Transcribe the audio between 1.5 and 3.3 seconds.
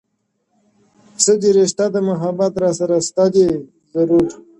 رشته د محبــــــــــت راســره شته